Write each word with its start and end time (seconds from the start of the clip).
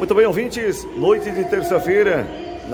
Muito 0.00 0.14
bem, 0.14 0.24
ouvintes, 0.24 0.88
noite 0.96 1.30
de 1.30 1.44
terça-feira, 1.44 2.26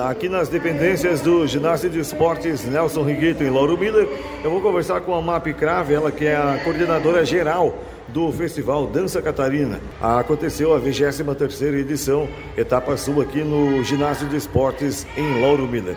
aqui 0.08 0.28
nas 0.28 0.48
dependências 0.48 1.20
do 1.20 1.44
Ginásio 1.44 1.90
de 1.90 1.98
Esportes 1.98 2.64
Nelson 2.64 3.02
Rigueto 3.02 3.42
em 3.42 3.50
Lauro 3.50 3.76
Miller, 3.76 4.08
eu 4.44 4.50
vou 4.52 4.60
conversar 4.60 5.00
com 5.00 5.12
a 5.12 5.20
MAP 5.20 5.48
Crave, 5.48 5.92
ela 5.92 6.12
que 6.12 6.24
é 6.24 6.36
a 6.36 6.60
coordenadora 6.62 7.24
geral 7.24 7.76
do 8.06 8.30
Festival 8.30 8.86
Dança 8.86 9.20
Catarina. 9.20 9.80
Aconteceu 10.00 10.72
a 10.72 10.78
23 10.78 11.74
edição, 11.80 12.28
etapa 12.56 12.96
sul 12.96 13.20
aqui 13.20 13.42
no 13.42 13.82
Ginásio 13.82 14.28
de 14.28 14.36
Esportes 14.36 15.04
em 15.16 15.40
Lauro 15.42 15.66
Miller. 15.66 15.96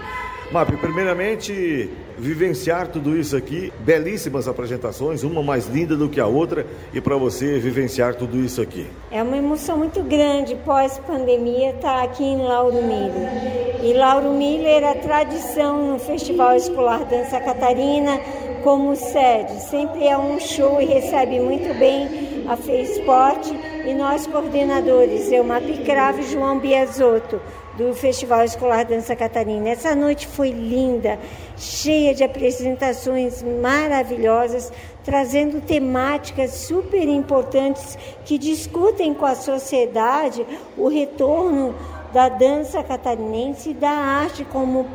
MAP, 0.51 0.77
primeiramente, 0.77 1.91
vivenciar 2.17 2.87
tudo 2.87 3.15
isso 3.15 3.37
aqui, 3.37 3.71
belíssimas 3.81 4.47
apresentações, 4.47 5.21
uma 5.21 5.43
mais 5.43 5.67
linda 5.67 5.95
do 5.95 6.09
que 6.09 6.19
a 6.19 6.25
outra, 6.25 6.65
e 6.91 6.99
para 6.99 7.15
você 7.15 7.59
vivenciar 7.59 8.15
tudo 8.15 8.37
isso 8.37 8.59
aqui. 8.59 8.87
É 9.11 9.21
uma 9.21 9.37
emoção 9.37 9.77
muito 9.77 10.01
grande 10.01 10.55
pós-pandemia 10.65 11.69
estar 11.69 11.99
tá 11.99 12.03
aqui 12.03 12.23
em 12.23 12.41
Lauro 12.41 12.81
Miller. 12.81 13.83
E 13.83 13.93
Lauro 13.93 14.33
Miller 14.33 14.83
é 14.83 14.95
tradição 14.95 15.93
no 15.93 15.99
Festival 15.99 16.55
Escolar 16.55 17.05
Dança 17.05 17.39
Catarina 17.39 18.19
como 18.63 18.95
sede. 18.95 19.53
Sempre 19.69 20.07
é 20.07 20.17
um 20.17 20.39
show 20.39 20.81
e 20.81 20.85
recebe 20.85 21.39
muito 21.39 21.77
bem 21.77 22.43
a 22.47 22.57
Fê 22.57 22.81
Esporte 22.81 23.55
e 23.89 23.93
nós 23.95 24.27
coordenadores, 24.27 25.31
eu, 25.31 25.43
Mapicrave 25.43 26.21
e 26.21 26.31
João 26.31 26.59
Biasotto 26.59 27.41
do 27.75 27.91
Festival 27.95 28.43
Escolar 28.43 28.85
Dança 28.85 29.15
Catarina. 29.15 29.69
Essa 29.69 29.95
noite 29.95 30.27
foi 30.27 30.51
linda, 30.51 31.17
cheia 31.57 32.13
de 32.13 32.23
apresentações 32.23 33.41
maravilhosas, 33.41 34.71
trazendo 35.03 35.59
temáticas 35.59 36.51
super 36.51 37.07
importantes 37.07 37.97
que 38.25 38.37
discutem 38.37 39.11
com 39.11 39.25
a 39.25 39.33
sociedade 39.33 40.45
o 40.77 40.87
retorno 40.87 41.73
da 42.13 42.29
dança 42.29 42.83
catarinense 42.83 43.71
e 43.71 43.73
da 43.73 43.89
arte 43.89 44.45
como 44.45 44.85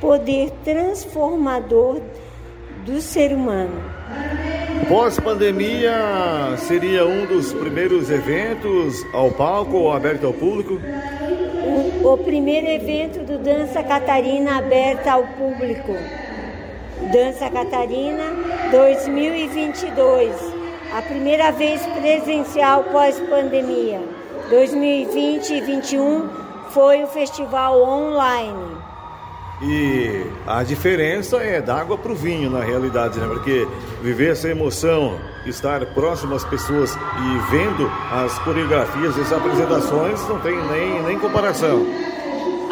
poder 0.00 0.52
transformador 0.62 2.00
do 2.84 3.00
ser 3.00 3.32
humano. 3.32 3.82
Pós-pandemia, 4.88 6.56
seria 6.58 7.06
um 7.06 7.26
dos 7.26 7.52
primeiros 7.52 8.10
eventos 8.10 9.04
ao 9.12 9.30
palco 9.30 9.76
ou 9.76 9.92
aberto 9.92 10.26
ao 10.26 10.32
público? 10.32 10.78
o 12.04 12.18
primeiro 12.18 12.66
evento 12.66 13.24
do 13.24 13.38
Dança 13.38 13.82
Catarina 13.82 14.58
aberta 14.58 15.12
ao 15.12 15.24
público. 15.24 15.92
Dança 17.10 17.48
Catarina 17.48 18.24
2022. 18.70 20.34
A 20.92 21.00
primeira 21.00 21.50
vez 21.50 21.80
presencial 21.86 22.84
pós-pandemia. 22.84 24.02
2020 24.50 25.50
e 25.50 25.60
2021 25.60 26.28
foi 26.68 27.02
o 27.02 27.06
festival 27.06 27.82
online. 27.82 28.93
E 29.62 30.26
a 30.46 30.62
diferença 30.64 31.36
é 31.36 31.60
da 31.60 31.76
água 31.76 31.96
para 31.96 32.10
o 32.10 32.14
vinho, 32.14 32.50
na 32.50 32.60
realidade, 32.60 33.20
né? 33.20 33.26
Porque 33.26 33.66
viver 34.02 34.32
essa 34.32 34.48
emoção, 34.48 35.18
estar 35.46 35.84
próximo 35.94 36.34
às 36.34 36.44
pessoas 36.44 36.94
e 36.94 37.50
vendo 37.50 37.90
as 38.12 38.36
coreografias, 38.40 39.16
as 39.18 39.32
apresentações, 39.32 40.20
não 40.28 40.40
tem 40.40 40.56
nem, 40.68 41.02
nem 41.04 41.18
comparação. 41.18 41.86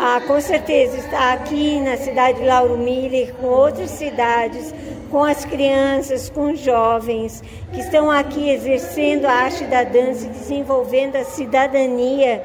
Ah, 0.00 0.20
com 0.26 0.40
certeza, 0.40 0.96
estar 0.96 1.34
aqui 1.34 1.78
na 1.78 1.96
cidade 1.96 2.40
de 2.40 2.44
Lauro 2.44 2.76
Miller, 2.76 3.32
com 3.34 3.46
outras 3.46 3.90
cidades, 3.90 4.74
com 5.08 5.22
as 5.22 5.44
crianças, 5.44 6.28
com 6.28 6.52
os 6.52 6.58
jovens 6.58 7.44
que 7.72 7.80
estão 7.80 8.10
aqui 8.10 8.50
exercendo 8.50 9.26
a 9.26 9.32
arte 9.32 9.62
da 9.64 9.84
dança 9.84 10.26
e 10.26 10.30
desenvolvendo 10.30 11.14
a 11.14 11.24
cidadania 11.24 12.42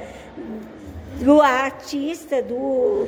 do 1.20 1.42
artista, 1.42 2.44
do, 2.44 3.08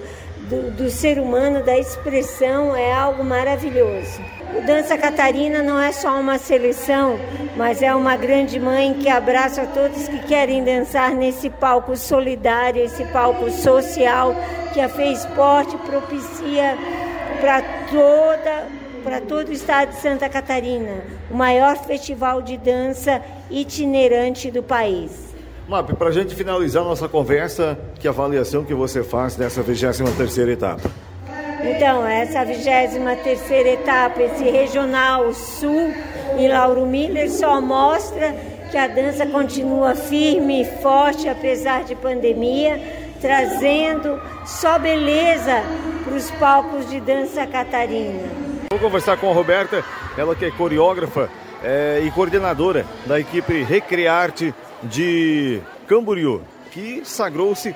do, 0.50 0.72
do, 0.72 0.90
ser 0.90 1.20
humano, 1.20 1.64
da 1.64 1.78
expressão, 1.78 2.76
é 2.76 2.92
algo 2.92 3.24
maravilhoso. 3.24 4.20
O 4.58 4.66
Dança 4.66 4.98
Catarina 4.98 5.62
não 5.62 5.80
é 5.80 5.92
só 5.92 6.20
uma 6.20 6.40
seleção, 6.40 7.20
mas 7.56 7.84
é 7.84 7.94
uma 7.94 8.18
grande 8.18 8.60
mãe 8.60 8.96
que 8.96 9.08
abraça 9.08 9.68
todos 9.68 10.08
que 10.08 10.20
querem 10.28 10.64
dançar 10.64 11.14
nesse 11.14 11.50
palco 11.50 11.96
solidário, 11.96 12.84
esse 12.84 13.06
palco 13.06 13.50
social 13.52 14.36
que 14.74 14.82
a 14.82 14.90
Fez 14.90 15.20
Esporte 15.20 15.78
propicia 15.78 16.76
para 17.40 17.62
toda 17.92 18.80
para 19.04 19.22
todo 19.22 19.48
o 19.48 19.54
estado 19.54 19.92
de 19.92 19.96
Santa 19.96 20.28
Catarina, 20.28 21.04
o 21.32 21.34
maior 21.34 21.78
festival 21.78 22.42
de 22.42 22.58
dança 22.58 23.22
itinerante 23.50 24.52
do 24.52 24.62
país. 24.62 25.29
Map, 25.70 25.94
para 25.94 26.10
a 26.10 26.12
gente 26.12 26.34
finalizar 26.34 26.84
nossa 26.84 27.08
conversa, 27.08 27.78
que 28.00 28.08
avaliação 28.08 28.66
que 28.66 28.74
você 28.74 29.04
faz 29.04 29.36
dessa 29.36 29.62
23 29.62 30.50
etapa? 30.50 30.90
Então, 31.64 32.08
essa 32.08 32.44
23 32.44 33.52
etapa, 33.68 34.20
esse 34.20 34.46
Regional 34.46 35.32
Sul 35.32 35.94
em 36.40 36.48
Lauro 36.48 36.88
Miller 36.88 37.30
só 37.30 37.62
mostra 37.62 38.36
que 38.72 38.78
a 38.80 38.88
dança 38.88 39.28
continua 39.28 39.94
firme 39.94 40.64
e 40.64 40.82
forte 40.82 41.30
apesar 41.30 41.84
de 41.84 41.94
pandemia, 41.94 42.82
trazendo 43.22 44.20
só 44.48 44.80
beleza 44.80 45.62
para 46.04 46.16
os 46.16 46.32
palcos 46.32 46.90
de 46.90 47.00
dança 47.00 47.46
catarina. 47.46 48.28
Vou 48.72 48.80
conversar 48.80 49.18
com 49.18 49.30
a 49.30 49.34
Roberta, 49.36 49.86
ela 50.18 50.36
que 50.36 50.46
é 50.46 50.50
coreógrafa 50.50 51.30
é, 51.64 52.02
e 52.04 52.10
coordenadora 52.10 52.88
da 53.06 53.20
equipe 53.20 53.62
Recrearte 53.62 54.52
de 54.84 55.62
Camboriú, 55.88 56.42
que 56.72 57.02
sagrou-se 57.04 57.76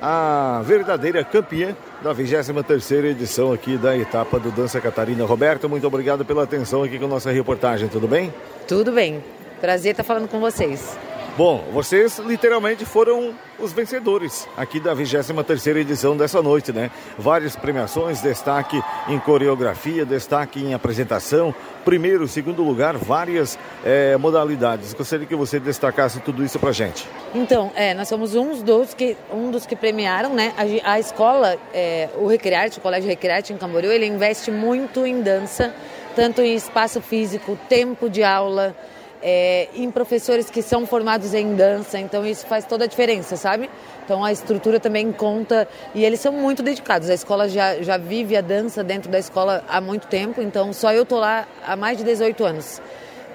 a 0.00 0.60
verdadeira 0.64 1.22
campeã 1.22 1.76
da 2.02 2.12
23ª 2.12 3.04
edição 3.04 3.52
aqui 3.52 3.76
da 3.76 3.96
etapa 3.96 4.38
do 4.40 4.50
Dança 4.50 4.80
Catarina. 4.80 5.24
Roberta, 5.24 5.68
muito 5.68 5.86
obrigado 5.86 6.24
pela 6.24 6.42
atenção 6.42 6.82
aqui 6.82 6.98
com 6.98 7.06
nossa 7.06 7.30
reportagem, 7.30 7.88
tudo 7.88 8.08
bem? 8.08 8.34
Tudo 8.66 8.90
bem. 8.90 9.22
Prazer 9.60 9.92
estar 9.92 10.02
falando 10.02 10.28
com 10.28 10.40
vocês. 10.40 10.96
Bom, 11.34 11.64
vocês 11.72 12.18
literalmente 12.18 12.84
foram 12.84 13.34
os 13.58 13.72
vencedores 13.72 14.46
aqui 14.54 14.78
da 14.78 14.94
23ª 14.94 15.76
edição 15.76 16.14
dessa 16.14 16.42
noite, 16.42 16.74
né? 16.74 16.90
Várias 17.16 17.56
premiações, 17.56 18.20
destaque 18.20 18.82
em 19.08 19.18
coreografia, 19.18 20.04
destaque 20.04 20.62
em 20.62 20.74
apresentação, 20.74 21.54
primeiro, 21.86 22.28
segundo 22.28 22.62
lugar, 22.62 22.98
várias 22.98 23.58
é, 23.82 24.14
modalidades. 24.18 24.92
Gostaria 24.92 25.24
que 25.26 25.34
você 25.34 25.58
destacasse 25.58 26.20
tudo 26.20 26.44
isso 26.44 26.58
pra 26.58 26.70
gente. 26.70 27.08
Então, 27.34 27.72
é, 27.74 27.94
nós 27.94 28.08
somos 28.08 28.34
um 28.34 28.62
dos 28.62 28.92
que, 28.92 29.16
um 29.32 29.50
dos 29.50 29.64
que 29.64 29.74
premiaram, 29.74 30.34
né? 30.34 30.52
A, 30.84 30.92
a 30.92 31.00
escola, 31.00 31.56
é, 31.72 32.10
o 32.14 32.26
Recrearte, 32.26 32.78
o 32.78 32.82
Colégio 32.82 33.08
Recrearte 33.08 33.54
em 33.54 33.56
Camboriú, 33.56 33.90
ele 33.90 34.04
investe 34.04 34.50
muito 34.50 35.06
em 35.06 35.22
dança, 35.22 35.74
tanto 36.14 36.42
em 36.42 36.54
espaço 36.54 37.00
físico, 37.00 37.58
tempo 37.70 38.10
de 38.10 38.22
aula, 38.22 38.76
é, 39.22 39.68
em 39.74 39.90
professores 39.90 40.50
que 40.50 40.60
são 40.60 40.84
formados 40.86 41.32
em 41.32 41.54
dança, 41.54 41.98
então 41.98 42.26
isso 42.26 42.46
faz 42.46 42.64
toda 42.64 42.84
a 42.84 42.86
diferença, 42.86 43.36
sabe? 43.36 43.70
Então 44.04 44.24
a 44.24 44.32
estrutura 44.32 44.80
também 44.80 45.12
conta 45.12 45.68
e 45.94 46.04
eles 46.04 46.20
são 46.20 46.32
muito 46.32 46.62
dedicados. 46.62 47.08
A 47.08 47.14
escola 47.14 47.48
já, 47.48 47.80
já 47.82 47.96
vive 47.96 48.36
a 48.36 48.40
dança 48.40 48.82
dentro 48.82 49.10
da 49.10 49.18
escola 49.18 49.64
há 49.68 49.80
muito 49.80 50.08
tempo, 50.08 50.42
então 50.42 50.72
só 50.72 50.92
eu 50.92 51.06
tô 51.06 51.18
lá 51.18 51.46
há 51.64 51.76
mais 51.76 51.96
de 51.96 52.04
18 52.04 52.44
anos. 52.44 52.82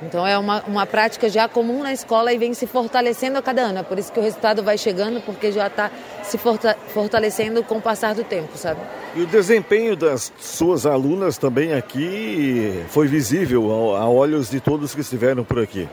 Então 0.01 0.25
é 0.25 0.37
uma, 0.37 0.63
uma 0.67 0.85
prática 0.85 1.29
já 1.29 1.47
comum 1.47 1.81
na 1.81 1.91
escola 1.91 2.31
e 2.31 2.37
vem 2.37 2.53
se 2.53 2.67
fortalecendo 2.67 3.37
a 3.37 3.41
cada 3.41 3.61
ano. 3.61 3.79
É 3.79 3.83
por 3.83 3.97
isso 3.97 4.11
que 4.11 4.19
o 4.19 4.23
resultado 4.23 4.63
vai 4.63 4.77
chegando, 4.77 5.21
porque 5.21 5.51
já 5.51 5.67
está 5.67 5.89
se 6.23 6.37
fortalecendo 6.37 7.63
com 7.63 7.77
o 7.77 7.81
passar 7.81 8.13
do 8.13 8.23
tempo, 8.23 8.57
sabe? 8.57 8.79
E 9.15 9.21
o 9.21 9.27
desempenho 9.27 9.95
das 9.95 10.31
suas 10.39 10.85
alunas 10.85 11.37
também 11.37 11.73
aqui 11.73 12.83
foi 12.89 13.07
visível 13.07 13.95
a 13.95 14.07
olhos 14.07 14.49
de 14.49 14.59
todos 14.59 14.93
que 14.93 15.01
estiveram 15.01 15.43
por 15.43 15.59
aqui. 15.59 15.87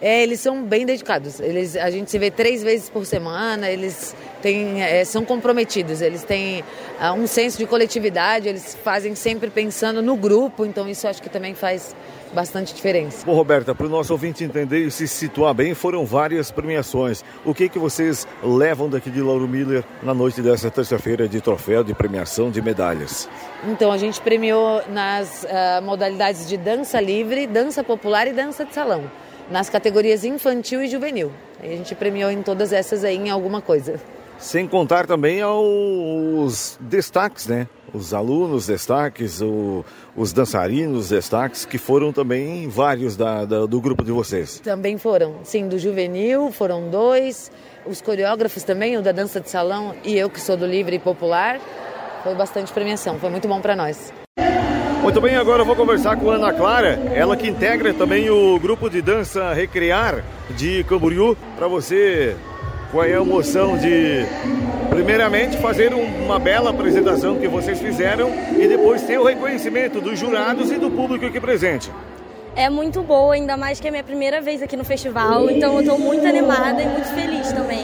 É, 0.00 0.22
eles 0.22 0.40
são 0.40 0.62
bem 0.62 0.86
dedicados. 0.86 1.40
Eles, 1.40 1.76
a 1.76 1.90
gente 1.90 2.10
se 2.10 2.18
vê 2.18 2.30
três 2.30 2.62
vezes 2.62 2.88
por 2.88 3.04
semana. 3.04 3.68
Eles 3.68 4.14
têm, 4.40 4.82
é, 4.82 5.04
são 5.04 5.24
comprometidos. 5.24 6.00
Eles 6.00 6.22
têm 6.22 6.62
uh, 7.00 7.12
um 7.14 7.26
senso 7.26 7.58
de 7.58 7.66
coletividade. 7.66 8.48
Eles 8.48 8.76
fazem 8.84 9.14
sempre 9.14 9.50
pensando 9.50 10.00
no 10.00 10.16
grupo. 10.16 10.64
Então 10.64 10.88
isso 10.88 11.08
acho 11.08 11.20
que 11.20 11.28
também 11.28 11.54
faz 11.54 11.96
bastante 12.32 12.74
diferença. 12.74 13.24
Bom, 13.24 13.34
Roberta, 13.34 13.74
para 13.74 13.86
o 13.86 13.88
nosso 13.88 14.12
ouvinte 14.12 14.44
entender 14.44 14.80
e 14.80 14.90
se 14.90 15.08
situar 15.08 15.54
bem, 15.54 15.74
foram 15.74 16.04
várias 16.04 16.50
premiações. 16.50 17.24
O 17.44 17.54
que 17.54 17.68
que 17.68 17.78
vocês 17.78 18.26
levam 18.42 18.88
daqui 18.88 19.10
de 19.10 19.20
Lauro 19.20 19.48
Miller 19.48 19.82
na 20.02 20.12
noite 20.12 20.42
dessa 20.42 20.70
terça-feira 20.70 21.26
de 21.26 21.40
troféu, 21.40 21.82
de 21.82 21.94
premiação, 21.94 22.50
de 22.50 22.60
medalhas? 22.60 23.28
Então, 23.66 23.90
a 23.90 23.96
gente 23.96 24.20
premiou 24.20 24.82
nas 24.88 25.44
uh, 25.44 25.82
modalidades 25.82 26.46
de 26.46 26.56
dança 26.56 27.00
livre, 27.00 27.46
dança 27.46 27.82
popular 27.82 28.28
e 28.28 28.32
dança 28.32 28.64
de 28.64 28.74
salão 28.74 29.10
nas 29.50 29.68
categorias 29.70 30.24
infantil 30.24 30.82
e 30.82 30.88
juvenil. 30.88 31.32
A 31.60 31.66
gente 31.66 31.94
premiou 31.94 32.30
em 32.30 32.42
todas 32.42 32.72
essas 32.72 33.04
aí 33.04 33.16
em 33.16 33.30
alguma 33.30 33.60
coisa. 33.60 34.00
Sem 34.38 34.68
contar 34.68 35.06
também 35.06 35.40
aos 35.40 36.78
destaques, 36.80 37.46
né? 37.46 37.66
os 37.92 38.12
alunos 38.12 38.66
destaques, 38.66 39.40
o, 39.40 39.84
os 40.16 40.32
dançarinos 40.32 41.08
destaques, 41.08 41.64
que 41.64 41.78
foram 41.78 42.12
também 42.12 42.68
vários 42.68 43.16
da, 43.16 43.44
da, 43.44 43.66
do 43.66 43.80
grupo 43.80 44.04
de 44.04 44.12
vocês. 44.12 44.60
Também 44.60 44.98
foram, 44.98 45.36
sim, 45.44 45.68
do 45.68 45.78
juvenil, 45.78 46.50
foram 46.52 46.90
dois, 46.90 47.50
os 47.86 48.00
coreógrafos 48.00 48.62
também, 48.62 48.96
o 48.96 49.02
da 49.02 49.12
dança 49.12 49.40
de 49.40 49.50
salão 49.50 49.94
e 50.04 50.16
eu 50.16 50.28
que 50.28 50.40
sou 50.40 50.56
do 50.56 50.66
livre 50.66 50.96
e 50.96 50.98
popular. 50.98 51.60
Foi 52.22 52.34
bastante 52.34 52.72
premiação, 52.72 53.18
foi 53.18 53.30
muito 53.30 53.48
bom 53.48 53.60
para 53.60 53.76
nós. 53.76 54.12
Muito 55.08 55.22
bem, 55.22 55.36
agora 55.36 55.62
eu 55.62 55.64
vou 55.64 55.74
conversar 55.74 56.16
com 56.16 56.30
Ana 56.30 56.52
Clara, 56.52 57.00
ela 57.14 57.34
que 57.34 57.48
integra 57.48 57.94
também 57.94 58.28
o 58.28 58.60
grupo 58.60 58.90
de 58.90 59.00
dança 59.00 59.54
Recrear 59.54 60.22
de 60.50 60.84
Camboriú. 60.84 61.34
Para 61.56 61.66
você, 61.66 62.36
qual 62.92 63.04
é 63.04 63.14
a 63.14 63.20
emoção 63.22 63.78
de, 63.78 64.26
primeiramente, 64.90 65.56
fazer 65.56 65.94
uma 65.94 66.38
bela 66.38 66.68
apresentação 66.68 67.38
que 67.38 67.48
vocês 67.48 67.80
fizeram 67.80 68.30
e 68.58 68.68
depois 68.68 69.00
ter 69.00 69.18
o 69.18 69.24
reconhecimento 69.24 69.98
dos 69.98 70.18
jurados 70.18 70.70
e 70.70 70.74
do 70.74 70.90
público 70.90 71.24
aqui 71.24 71.40
presente? 71.40 71.90
É 72.54 72.68
muito 72.68 73.02
boa, 73.02 73.32
ainda 73.32 73.56
mais 73.56 73.80
que 73.80 73.88
é 73.88 73.90
minha 73.90 74.04
primeira 74.04 74.42
vez 74.42 74.62
aqui 74.62 74.76
no 74.76 74.84
festival, 74.84 75.48
então 75.48 75.76
eu 75.76 75.80
estou 75.80 75.98
muito 75.98 76.26
animada 76.26 76.82
e 76.82 76.86
muito 76.86 77.08
feliz 77.14 77.50
também. 77.50 77.77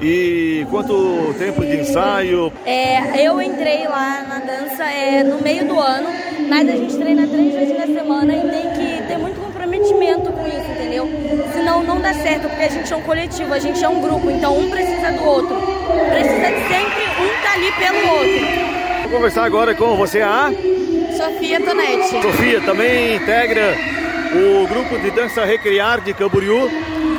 E 0.00 0.66
quanto 0.70 1.34
tempo 1.38 1.64
de 1.64 1.76
ensaio? 1.76 2.52
É, 2.66 3.26
eu 3.26 3.40
entrei 3.40 3.86
lá 3.86 4.22
na 4.28 4.38
dança 4.40 4.84
é, 4.84 5.22
no 5.22 5.40
meio 5.40 5.66
do 5.66 5.78
ano, 5.78 6.08
mas 6.48 6.68
a 6.68 6.72
gente 6.72 6.96
treina 6.96 7.26
três 7.26 7.54
vezes 7.54 7.78
na 7.78 7.86
semana 7.86 8.34
e 8.34 8.40
tem 8.40 8.70
que 8.72 9.02
ter 9.06 9.18
muito 9.18 9.40
comprometimento 9.40 10.32
com 10.32 10.46
isso, 10.46 10.70
entendeu? 10.70 11.08
Senão 11.52 11.82
não 11.82 12.00
dá 12.00 12.12
certo, 12.12 12.48
porque 12.48 12.64
a 12.64 12.68
gente 12.68 12.92
é 12.92 12.96
um 12.96 13.02
coletivo, 13.02 13.54
a 13.54 13.58
gente 13.58 13.84
é 13.84 13.88
um 13.88 14.00
grupo, 14.00 14.30
então 14.30 14.58
um 14.58 14.68
precisa 14.68 15.12
do 15.12 15.24
outro. 15.24 15.56
Precisa 16.10 16.50
de 16.50 16.68
sempre 16.68 17.04
um 17.20 17.42
tá 17.42 17.52
ali 17.52 17.72
pelo 17.72 18.14
outro. 18.16 19.02
Vou 19.02 19.10
conversar 19.10 19.44
agora 19.44 19.74
com 19.74 19.96
você, 19.96 20.20
a 20.20 20.50
Sofia 21.16 21.60
Tonetti. 21.60 22.20
Sofia 22.20 22.60
também 22.62 23.16
integra 23.16 23.76
o 24.34 24.66
grupo 24.66 24.98
de 24.98 25.10
dança 25.12 25.44
Recriar 25.44 26.00
de 26.00 26.12
Camboriú 26.12 26.68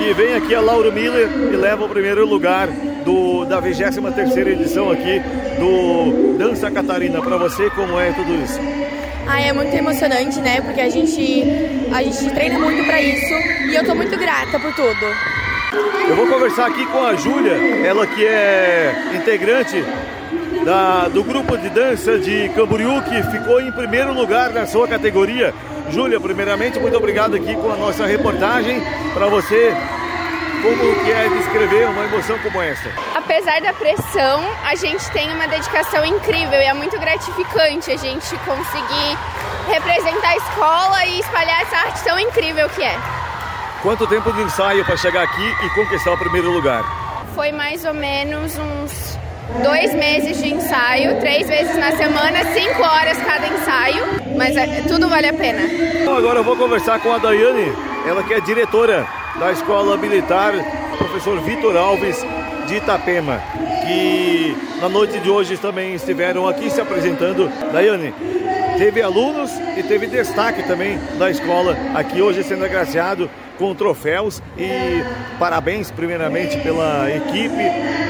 que 0.05 0.13
vem 0.13 0.35
aqui 0.35 0.53
a 0.53 0.61
Lauro 0.61 0.91
Miller 0.91 1.27
e 1.51 1.55
leva 1.55 1.83
o 1.83 1.89
primeiro 1.89 2.27
lugar 2.27 2.67
do, 3.03 3.43
da 3.43 3.59
23 3.59 4.37
edição 4.49 4.91
aqui 4.91 5.19
do 5.57 6.37
Dança 6.37 6.69
Catarina. 6.69 7.19
Para 7.23 7.37
você, 7.37 7.71
como 7.71 7.99
é 7.99 8.11
tudo 8.11 8.35
isso? 8.35 8.59
Ah, 9.27 9.41
é 9.41 9.51
muito 9.51 9.75
emocionante, 9.75 10.39
né? 10.41 10.61
Porque 10.61 10.79
a 10.79 10.89
gente, 10.89 11.43
a 11.91 12.03
gente 12.03 12.29
treina 12.35 12.59
muito 12.59 12.85
para 12.85 13.01
isso 13.01 13.33
e 13.67 13.75
eu 13.75 13.83
tô 13.83 13.95
muito 13.95 14.15
grata 14.15 14.59
por 14.59 14.71
tudo. 14.75 15.05
Eu 16.07 16.15
vou 16.15 16.27
conversar 16.27 16.67
aqui 16.67 16.85
com 16.85 17.03
a 17.03 17.15
Júlia, 17.15 17.53
ela 17.83 18.05
que 18.05 18.23
é 18.23 18.93
integrante 19.15 19.83
da, 20.65 21.07
do 21.07 21.23
grupo 21.23 21.55
de 21.55 21.69
dança 21.69 22.17
de 22.17 22.49
Camboriú, 22.49 22.99
que 23.03 23.23
ficou 23.31 23.61
em 23.61 23.71
primeiro 23.71 24.13
lugar 24.13 24.49
na 24.49 24.65
sua 24.65 24.87
categoria. 24.87 25.53
Júlia, 25.91 26.19
primeiramente, 26.19 26.79
muito 26.79 26.97
obrigado 26.97 27.35
aqui 27.35 27.55
com 27.55 27.71
a 27.71 27.75
nossa 27.75 28.07
reportagem. 28.07 28.81
Para 29.13 29.27
você, 29.27 29.71
como 30.63 31.05
que 31.05 31.11
é 31.11 31.29
descrever 31.29 31.87
uma 31.87 32.05
emoção 32.05 32.39
como 32.39 32.59
essa? 32.63 32.89
Apesar 33.13 33.61
da 33.61 33.73
pressão, 33.73 34.43
a 34.65 34.73
gente 34.73 35.07
tem 35.11 35.31
uma 35.31 35.47
dedicação 35.47 36.03
incrível 36.03 36.59
e 36.59 36.65
é 36.65 36.73
muito 36.73 36.99
gratificante 36.99 37.91
a 37.91 37.97
gente 37.97 38.35
conseguir 38.39 39.17
representar 39.71 40.29
a 40.29 40.37
escola 40.37 41.05
e 41.05 41.19
espalhar 41.19 41.61
essa 41.61 41.77
arte 41.77 42.03
tão 42.03 42.19
incrível 42.19 42.67
que 42.69 42.81
é. 42.81 42.97
Quanto 43.83 44.07
tempo 44.07 44.33
de 44.33 44.41
ensaio 44.41 44.83
para 44.83 44.97
chegar 44.97 45.21
aqui 45.21 45.55
e 45.63 45.69
conquistar 45.75 46.11
o 46.11 46.17
primeiro 46.17 46.49
lugar? 46.49 46.83
Foi 47.35 47.51
mais 47.51 47.85
ou 47.85 47.93
menos 47.93 48.57
uns 48.57 49.24
dois 49.63 49.93
meses 49.93 50.41
de 50.41 50.53
ensaio, 50.53 51.19
três 51.19 51.47
vezes 51.47 51.75
na 51.77 51.91
semana, 51.91 52.43
cinco 52.53 52.81
horas 52.81 53.17
cada 53.17 53.47
ensaio, 53.47 54.03
mas 54.37 54.55
é, 54.55 54.81
tudo 54.87 55.07
vale 55.07 55.27
a 55.27 55.33
pena. 55.33 55.61
Bom, 56.05 56.15
agora 56.15 56.39
eu 56.39 56.43
vou 56.43 56.55
conversar 56.55 56.99
com 56.99 57.11
a 57.11 57.17
Daiane, 57.17 57.71
ela 58.07 58.23
que 58.23 58.33
é 58.33 58.41
diretora 58.41 59.07
da 59.39 59.51
Escola 59.51 59.97
Militar, 59.97 60.53
professor 60.97 61.39
Vitor 61.41 61.75
Alves 61.75 62.17
de 62.67 62.75
Itapema, 62.75 63.41
que 63.85 64.57
na 64.81 64.89
noite 64.89 65.19
de 65.19 65.29
hoje 65.29 65.57
também 65.57 65.93
estiveram 65.93 66.47
aqui 66.47 66.69
se 66.69 66.81
apresentando. 66.81 67.49
Daiane, 67.71 68.13
teve 68.77 69.01
alunos 69.01 69.51
e 69.77 69.83
teve 69.83 70.07
destaque 70.07 70.63
também 70.63 70.99
da 71.17 71.29
escola 71.29 71.77
aqui 71.93 72.21
hoje 72.21 72.43
sendo 72.43 72.65
agraciado 72.65 73.29
com 73.57 73.73
troféus 73.73 74.41
e 74.57 75.03
parabéns 75.39 75.91
primeiramente 75.91 76.57
pela 76.57 77.09
equipe, 77.09 77.63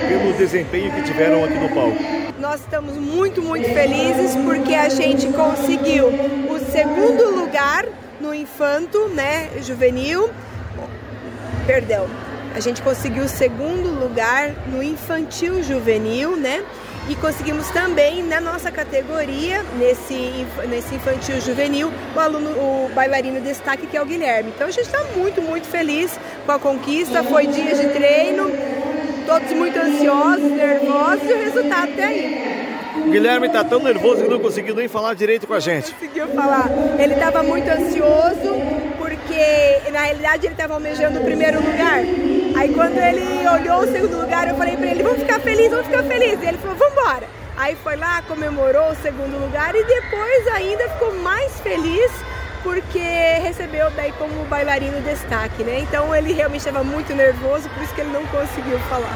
pelo 0.08 0.34
desempenho 0.34 0.92
que 0.92 1.02
tiveram 1.04 1.44
aqui 1.44 1.56
no 1.56 1.70
palco. 1.70 1.98
Nós 2.40 2.62
estamos 2.62 2.94
muito, 2.96 3.42
muito 3.42 3.68
felizes 3.74 4.36
porque 4.36 4.74
a 4.74 4.90
gente 4.90 5.28
conseguiu 5.28 6.08
o 6.08 6.60
segundo 6.72 7.36
lugar 7.36 7.86
no 8.20 8.34
infanto, 8.34 9.08
né, 9.10 9.50
juvenil. 9.62 10.30
Perdão. 11.66 12.08
A 12.54 12.60
gente 12.60 12.82
conseguiu 12.82 13.26
o 13.26 13.28
segundo 13.28 13.90
lugar 13.90 14.54
no 14.68 14.82
infantil 14.82 15.62
juvenil, 15.62 16.38
né? 16.38 16.64
e 17.08 17.16
conseguimos 17.16 17.70
também 17.70 18.24
na 18.24 18.42
nossa 18.42 18.72
categoria, 18.72 19.64
nesse, 19.78 20.46
nesse 20.68 20.96
infantil 20.96 21.40
juvenil, 21.40 21.92
o 22.16 22.20
aluno, 22.20 22.50
o 22.50 22.92
bailarino 22.96 23.40
destaque 23.42 23.86
que 23.86 23.96
é 23.96 24.02
o 24.02 24.06
Guilherme. 24.06 24.52
Então 24.56 24.68
a 24.68 24.72
gente 24.72 24.86
está 24.86 25.04
muito, 25.16 25.42
muito 25.42 25.68
feliz 25.68 26.20
com 26.46 26.52
a 26.52 26.60
conquista, 26.60 27.24
foi 27.24 27.48
dias 27.48 27.80
de 27.80 27.90
treino, 27.90 28.50
todos 29.26 29.52
muito 29.54 29.78
ansiosos, 29.78 30.52
nervosos 30.52 31.30
e 31.30 31.34
o 31.34 31.38
resultado 31.38 31.90
está 31.90 32.06
aí. 32.06 32.76
O 32.98 33.10
Guilherme 33.10 33.48
está 33.48 33.64
tão 33.64 33.80
nervoso 33.80 34.24
que 34.24 34.30
não 34.30 34.40
conseguiu 34.40 34.76
nem 34.76 34.88
falar 34.88 35.14
direito 35.14 35.46
com 35.46 35.54
a 35.54 35.60
gente. 35.60 35.92
Não 35.92 36.00
conseguiu 36.00 36.28
falar. 36.30 36.70
Ele 36.98 37.14
estava 37.14 37.44
muito 37.44 37.68
ansioso 37.70 38.56
porque 38.98 39.92
na 39.92 40.02
realidade 40.02 40.46
ele 40.46 40.54
estava 40.54 40.76
almejando 40.76 41.20
o 41.20 41.24
primeiro 41.24 41.58
lugar. 41.60 42.00
Aí 42.56 42.74
quando 42.74 42.98
ele 42.98 43.48
olhou 43.48 43.82
o 43.82 43.92
segundo 43.92 44.22
lugar, 44.22 44.48
eu 44.48 44.56
falei 44.56 44.78
para 44.78 44.88
ele, 44.88 45.04
vamos 45.04 45.20
ficar 45.20 45.40
felizes, 45.40 45.72
vamos 45.72 45.88
ficar 45.88 46.04
felizes. 46.04 46.44
E 46.44 46.48
ele 46.48 46.58
falou, 46.58 46.78
vamos 46.78 46.94
embora. 46.94 47.28
Aí 47.58 47.76
foi 47.84 47.96
lá, 47.96 48.22
comemorou 48.28 48.92
o 48.92 48.96
segundo 48.96 49.38
lugar 49.40 49.76
e 49.76 49.84
depois 49.84 50.48
ainda 50.48 50.90
ficou 50.90 51.14
mais 51.16 51.60
feliz 51.62 52.12
porque 52.66 53.00
recebeu 53.44 53.92
daí 53.92 54.12
como 54.14 54.44
bailarino 54.46 55.00
destaque, 55.02 55.64
né? 55.64 55.82
Então 55.82 56.14
ele 56.16 56.34
realmente 56.34 56.62
estava 56.62 56.84
muito 56.84 57.14
nervoso, 57.14 57.70
por 57.70 57.84
isso 57.84 57.94
que 57.94 58.02
ele 58.02 58.12
não 58.12 58.26
conseguiu 58.26 58.80
falar. 58.90 59.16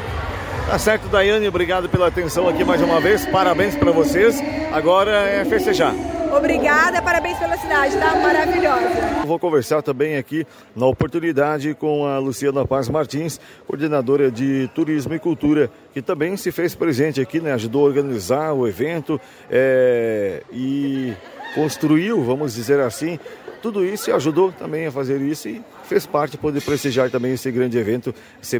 Tá 0.68 0.78
certo, 0.78 1.08
Daiane, 1.08 1.48
obrigado 1.48 1.88
pela 1.88 2.06
atenção 2.06 2.48
aqui 2.48 2.62
mais 2.62 2.80
uma 2.80 3.00
vez. 3.00 3.26
Parabéns 3.26 3.74
para 3.74 3.90
vocês. 3.90 4.40
Agora 4.72 5.10
é 5.10 5.44
festejar. 5.44 5.92
Obrigada, 6.32 7.02
parabéns 7.02 7.36
pela 7.38 7.56
cidade, 7.56 7.96
tá 7.96 8.14
maravilhosa. 8.14 9.26
Vou 9.26 9.36
conversar 9.36 9.82
também 9.82 10.16
aqui 10.16 10.46
na 10.76 10.86
oportunidade 10.86 11.74
com 11.74 12.06
a 12.06 12.18
Luciana 12.18 12.64
Paz 12.64 12.88
Martins, 12.88 13.40
coordenadora 13.66 14.30
de 14.30 14.70
Turismo 14.72 15.12
e 15.12 15.18
Cultura, 15.18 15.68
que 15.92 16.00
também 16.00 16.36
se 16.36 16.52
fez 16.52 16.72
presente 16.72 17.20
aqui, 17.20 17.40
né? 17.40 17.52
Ajudou 17.54 17.84
a 17.84 17.88
organizar 17.88 18.52
o 18.52 18.68
evento 18.68 19.20
é, 19.50 20.44
e 20.52 21.12
construiu, 21.54 22.22
vamos 22.22 22.54
dizer 22.54 22.80
assim, 22.80 23.18
tudo 23.60 23.84
isso 23.84 24.12
ajudou 24.12 24.52
também 24.52 24.86
a 24.86 24.92
fazer 24.92 25.20
isso 25.20 25.48
e 25.48 25.62
fez 25.84 26.06
parte 26.06 26.36
poder 26.36 26.62
prestigiar 26.62 27.10
também 27.10 27.32
esse 27.32 27.50
grande 27.50 27.76
evento, 27.78 28.14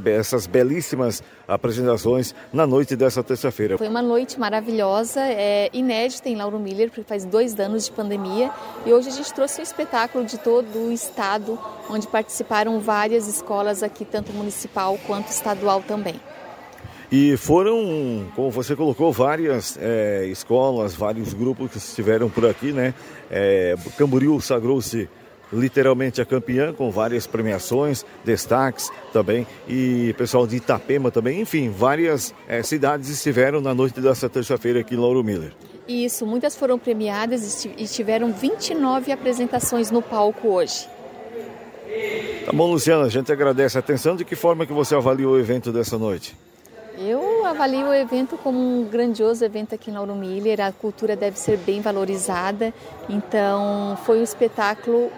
essas 0.07 0.47
belíssimas 0.47 1.23
apresentações 1.47 2.35
na 2.53 2.67
noite 2.67 2.97
dessa 2.97 3.23
terça-feira. 3.23 3.79
Foi 3.79 3.89
uma 3.89 4.03
noite 4.03 4.39
maravilhosa, 4.39 5.21
é, 5.21 5.71
inédita 5.73 6.29
em 6.29 6.37
Lauro 6.37 6.59
Miller, 6.59 6.89
porque 6.89 7.05
faz 7.05 7.25
dois 7.25 7.59
anos 7.59 7.87
de 7.87 7.93
pandemia 7.93 8.51
e 8.85 8.93
hoje 8.93 9.09
a 9.09 9.13
gente 9.13 9.33
trouxe 9.33 9.61
um 9.61 9.63
espetáculo 9.63 10.25
de 10.25 10.39
todo 10.39 10.89
o 10.89 10.93
estado, 10.93 11.59
onde 11.89 12.07
participaram 12.07 12.81
várias 12.81 13.27
escolas 13.27 13.83
aqui, 13.83 14.05
tanto 14.05 14.33
municipal 14.33 14.99
quanto 15.07 15.29
estadual 15.29 15.83
também. 15.83 16.21
E 17.11 17.37
foram, 17.37 18.27
como 18.37 18.51
você 18.51 18.77
colocou, 18.77 19.13
várias 19.13 19.77
é, 19.81 20.27
escolas, 20.27 20.95
vários 20.95 21.35
grupos 21.35 21.73
que 21.73 21.79
estiveram 21.79 22.31
por 22.31 22.47
aqui, 22.47 22.73
né? 22.73 22.95
É, 23.29 23.75
Camboriú 23.99 24.41
sagrou-se 24.41 25.09
literalmente 25.53 26.21
a 26.21 26.25
campeã 26.25 26.73
com 26.73 26.91
várias 26.91 27.27
premiações, 27.27 28.05
destaques 28.25 28.91
também 29.13 29.45
e 29.69 30.15
pessoal 30.17 30.47
de 30.47 30.57
Itapema 30.57 31.11
também, 31.11 31.41
enfim, 31.41 31.71
várias 31.71 32.33
é, 32.47 32.63
cidades 32.63 33.09
estiveram 33.09 33.61
na 33.61 33.75
noite 33.75 34.01
dessa 34.01 34.29
terça-feira 34.29 34.79
aqui 34.79 34.95
em 34.95 34.99
Lauro 34.99 35.25
Miller. 35.25 35.53
Isso, 35.89 36.25
muitas 36.25 36.57
foram 36.57 36.79
premiadas 36.79 37.65
e 37.65 37.85
tiveram 37.87 38.33
29 38.33 39.11
apresentações 39.11 39.91
no 39.91 40.01
palco 40.01 40.49
hoje. 40.49 40.89
Tá 42.47 42.53
bom, 42.53 42.71
Luciana, 42.71 43.07
a 43.07 43.09
gente 43.09 43.33
agradece 43.33 43.77
a 43.77 43.81
atenção. 43.81 44.15
De 44.15 44.25
que 44.25 44.37
forma 44.37 44.65
que 44.65 44.73
você 44.73 44.95
avaliou 44.95 45.35
o 45.35 45.39
evento 45.39 45.73
dessa 45.73 45.99
noite? 45.99 46.37
Eu 46.99 47.47
avalio 47.47 47.89
o 47.89 47.95
evento 47.95 48.37
como 48.37 48.59
um 48.59 48.85
grandioso 48.85 49.45
evento 49.45 49.75
aqui 49.75 49.91
na 49.91 50.01
Lauro 50.01 50.15
Miller. 50.15 50.61
A 50.61 50.73
cultura 50.73 51.17
deve 51.17 51.39
ser 51.39 51.57
bem 51.59 51.81
valorizada. 51.81 52.75
Então, 53.09 53.99
foi 54.05 54.21
um 54.21 54.23
espetáculo 54.23 55.11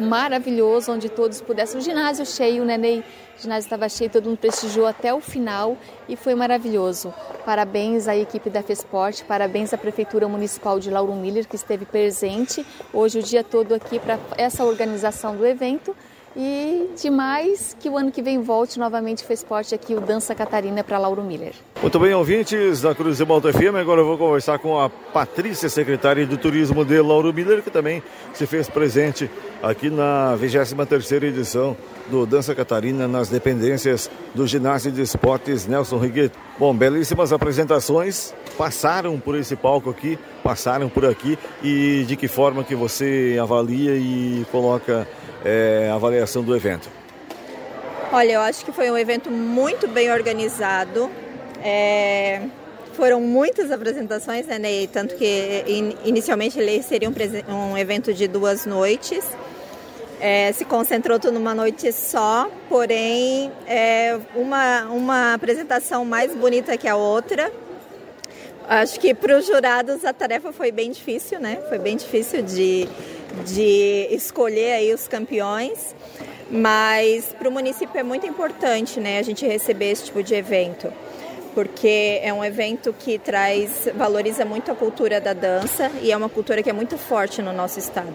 maravilhoso, 0.00 0.92
onde 0.92 1.08
todos 1.08 1.40
pudessem. 1.40 1.78
O 1.78 1.82
ginásio 1.82 2.24
cheio, 2.24 2.64
né, 2.64 2.78
Ney? 2.78 3.04
O 3.38 3.42
ginásio 3.42 3.66
estava 3.66 3.88
cheio, 3.88 4.10
todo 4.10 4.26
mundo 4.26 4.38
prestigiou 4.38 4.86
até 4.86 5.12
o 5.12 5.20
final 5.20 5.76
e 6.08 6.16
foi 6.16 6.34
maravilhoso. 6.34 7.12
Parabéns 7.44 8.08
à 8.08 8.16
equipe 8.16 8.50
da 8.50 8.62
FESPORT, 8.62 9.24
parabéns 9.24 9.72
à 9.72 9.78
Prefeitura 9.78 10.28
Municipal 10.28 10.80
de 10.80 10.90
Lauro 10.90 11.14
Miller, 11.14 11.46
que 11.46 11.56
esteve 11.56 11.84
presente 11.84 12.64
hoje 12.92 13.20
o 13.20 13.22
dia 13.22 13.44
todo 13.44 13.74
aqui 13.74 13.98
para 13.98 14.18
essa 14.36 14.64
organização 14.64 15.36
do 15.36 15.46
evento. 15.46 15.94
E 16.40 16.90
demais 16.96 17.76
que 17.80 17.88
o 17.88 17.98
ano 17.98 18.12
que 18.12 18.22
vem 18.22 18.40
volte 18.40 18.78
novamente 18.78 19.24
o 19.28 19.32
esporte 19.32 19.74
aqui, 19.74 19.96
o 19.96 20.00
Dança 20.00 20.36
Catarina 20.36 20.84
para 20.84 20.96
Lauro 20.96 21.20
Miller. 21.24 21.52
Muito 21.82 21.98
bem, 21.98 22.14
ouvintes 22.14 22.80
da 22.80 22.94
Cruz 22.94 23.16
de 23.16 23.24
Malta 23.24 23.52
FM. 23.52 23.74
Agora 23.74 24.02
eu 24.02 24.06
vou 24.06 24.16
conversar 24.16 24.60
com 24.60 24.78
a 24.78 24.88
Patrícia, 24.88 25.68
secretária 25.68 26.24
do 26.24 26.38
Turismo 26.38 26.84
de 26.84 27.00
Lauro 27.00 27.34
Miller, 27.34 27.60
que 27.60 27.72
também 27.72 28.04
se 28.32 28.46
fez 28.46 28.68
presente 28.68 29.28
aqui 29.60 29.90
na 29.90 30.36
23 30.36 31.24
edição 31.24 31.76
do 32.08 32.24
Dança 32.24 32.54
Catarina 32.54 33.08
nas 33.08 33.28
dependências 33.28 34.08
do 34.32 34.46
Ginásio 34.46 34.92
de 34.92 35.02
Esportes 35.02 35.66
Nelson 35.66 35.98
Riguet. 35.98 36.32
Bom, 36.56 36.72
belíssimas 36.72 37.32
apresentações 37.32 38.32
passaram 38.56 39.18
por 39.18 39.36
esse 39.36 39.56
palco 39.56 39.90
aqui, 39.90 40.18
passaram 40.42 40.88
por 40.88 41.04
aqui 41.04 41.36
e 41.62 42.04
de 42.06 42.16
que 42.16 42.28
forma 42.28 42.62
que 42.62 42.74
você 42.76 43.36
avalia 43.40 43.96
e 43.96 44.46
coloca 44.52 45.06
é, 45.44 45.90
avaliação 45.92 46.42
do 46.42 46.54
evento? 46.54 46.88
Olha, 48.12 48.32
eu 48.32 48.40
acho 48.40 48.64
que 48.64 48.72
foi 48.72 48.90
um 48.90 48.96
evento 48.96 49.30
muito 49.30 49.86
bem 49.86 50.10
organizado. 50.10 51.10
É, 51.62 52.40
foram 52.94 53.20
muitas 53.20 53.70
apresentações, 53.70 54.46
né, 54.46 54.58
Ney? 54.58 54.86
Tanto 54.86 55.14
que 55.14 55.64
in, 55.66 55.94
inicialmente 56.04 56.58
ele 56.58 56.82
seria 56.82 57.08
um, 57.08 57.12
um, 57.54 57.78
evento 57.78 58.12
de 58.14 58.26
duas 58.26 58.66
noites. 58.66 59.24
É, 60.20 60.50
se 60.52 60.64
concentrou 60.64 61.18
tudo 61.18 61.34
numa 61.34 61.54
noite 61.54 61.92
só, 61.92 62.50
porém 62.68 63.52
é 63.68 64.18
uma, 64.34 64.84
uma 64.86 65.34
apresentação 65.34 66.04
mais 66.04 66.34
bonita 66.34 66.76
que 66.76 66.88
a 66.88 66.96
outra. 66.96 67.52
Acho 68.68 68.98
que 68.98 69.14
para 69.14 69.38
os 69.38 69.46
jurados 69.46 70.04
a 70.04 70.12
tarefa 70.12 70.50
foi 70.50 70.72
bem 70.72 70.90
difícil, 70.90 71.38
né? 71.38 71.62
Foi 71.68 71.78
bem 71.78 71.96
difícil 71.96 72.42
de, 72.42 72.88
de 73.46 74.08
escolher 74.10 74.72
aí 74.72 74.94
os 74.94 75.08
campeões, 75.08 75.94
mas 76.50 77.34
para 77.38 77.48
o 77.48 77.52
município 77.52 77.98
é 77.98 78.02
muito 78.02 78.26
importante, 78.26 79.00
né, 79.00 79.18
a 79.18 79.22
gente 79.22 79.46
receber 79.46 79.90
esse 79.90 80.06
tipo 80.06 80.22
de 80.22 80.34
evento, 80.34 80.92
porque 81.54 82.20
é 82.22 82.32
um 82.32 82.44
evento 82.44 82.94
que 82.98 83.18
traz, 83.18 83.88
valoriza 83.94 84.44
muito 84.44 84.70
a 84.70 84.74
cultura 84.74 85.20
da 85.20 85.32
dança 85.32 85.90
e 86.02 86.12
é 86.12 86.16
uma 86.16 86.28
cultura 86.28 86.62
que 86.62 86.70
é 86.70 86.72
muito 86.72 86.96
forte 86.96 87.42
no 87.42 87.52
nosso 87.52 87.78
estado. 87.78 88.14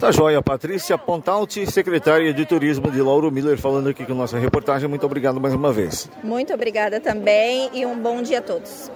Tá 0.00 0.10
joia, 0.10 0.40
Patrícia 0.40 0.96
Pontalti, 0.96 1.70
secretária 1.70 2.32
de 2.32 2.46
Turismo 2.46 2.90
de 2.90 3.02
Lauro 3.02 3.30
Miller, 3.30 3.58
falando 3.58 3.90
aqui 3.90 4.06
com 4.06 4.14
nossa 4.14 4.38
reportagem. 4.38 4.88
Muito 4.88 5.04
obrigado 5.04 5.38
mais 5.38 5.52
uma 5.52 5.70
vez. 5.70 6.08
Muito 6.24 6.54
obrigada 6.54 6.98
também 7.00 7.68
e 7.74 7.84
um 7.84 7.98
bom 7.98 8.22
dia 8.22 8.38
a 8.38 8.42
todos. 8.42 8.90